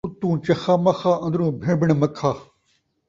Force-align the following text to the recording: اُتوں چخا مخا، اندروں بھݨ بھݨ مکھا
اُتوں 0.07 0.35
چخا 0.45 0.75
مخا، 0.83 1.13
اندروں 1.25 1.51
بھݨ 1.61 1.69
بھݨ 1.79 1.89
مکھا 2.01 2.31